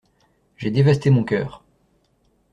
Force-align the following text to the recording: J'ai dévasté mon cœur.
J'ai 0.57 0.71
dévasté 0.71 1.11
mon 1.11 1.23
cœur. 1.23 1.63